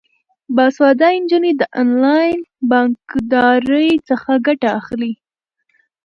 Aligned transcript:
باسواده 0.55 1.07
نجونې 1.21 1.51
د 1.57 1.63
انلاین 1.81 2.39
بانکدارۍ 2.69 3.89
څخه 4.09 4.31
ګټه 4.47 4.69
اخلي. 4.79 5.11